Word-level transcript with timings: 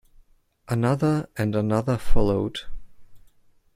Another 0.67 1.29
and 1.37 1.53
another 1.55 1.95
followed. 1.95 2.61